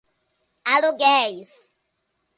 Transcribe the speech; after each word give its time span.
aluguéis 0.73 1.51